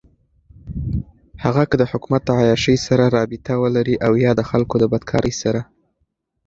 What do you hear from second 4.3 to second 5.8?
دخلـــكو دبدكارۍ سره.